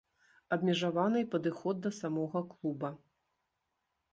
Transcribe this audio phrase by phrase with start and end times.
[0.55, 2.89] Абмежаваны і падыход да самога клуба.